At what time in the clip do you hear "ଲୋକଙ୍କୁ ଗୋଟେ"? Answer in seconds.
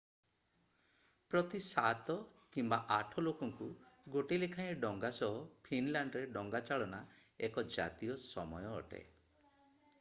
3.27-4.41